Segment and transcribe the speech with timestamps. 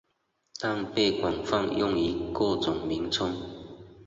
[0.59, 3.37] 但被广泛用于各种名称。